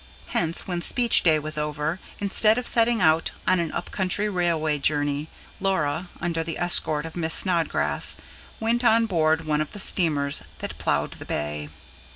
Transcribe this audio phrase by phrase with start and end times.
[0.29, 4.79] Hence, when speech day was over, instead of setting out on an up country railway
[4.79, 5.27] journey,
[5.59, 8.17] Laura, under the escort of Miss Snodgrass,
[8.59, 11.69] went on board one of the steamers that ploughed the Bay.